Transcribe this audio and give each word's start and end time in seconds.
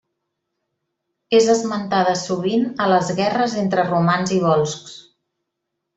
És 1.39 1.49
esmentada 1.55 2.15
sovint 2.23 2.65
a 2.85 2.89
les 2.95 3.15
guerres 3.21 3.57
entre 3.65 3.87
romans 3.93 4.37
i 4.39 4.45
volscs. 4.49 5.01